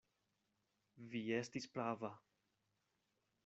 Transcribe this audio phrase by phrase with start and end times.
[1.11, 2.13] Vi estis prava.